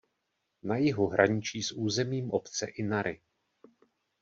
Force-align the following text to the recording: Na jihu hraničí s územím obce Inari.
Na 0.63 0.77
jihu 0.77 1.07
hraničí 1.07 1.63
s 1.63 1.71
územím 1.71 2.31
obce 2.31 2.65
Inari. 2.67 3.21